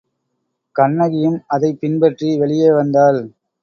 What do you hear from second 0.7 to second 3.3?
கண்ணகியும் அதைப் பின்பற்றி வெளியே வந்தாள்.